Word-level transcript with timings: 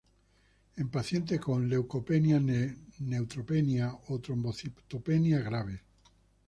En 0.77 0.89
pacientes 0.89 1.39
con 1.39 1.69
leucopenia, 1.69 2.39
neutropenia 2.97 3.95
o 4.07 4.17
trombocitopenia 4.19 5.41
graves. 5.41 5.81